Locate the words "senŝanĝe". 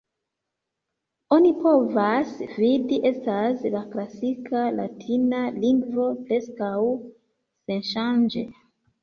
7.13-8.45